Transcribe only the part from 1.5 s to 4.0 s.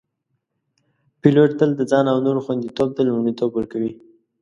تل د ځان او نورو خوندیتوب ته لومړیتوب ورکوي.